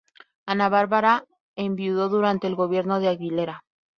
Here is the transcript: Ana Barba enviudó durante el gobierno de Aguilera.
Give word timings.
Ana 0.47 0.67
Barba 0.67 1.25
enviudó 1.55 2.09
durante 2.09 2.47
el 2.47 2.55
gobierno 2.55 2.99
de 2.99 3.07
Aguilera. 3.09 3.63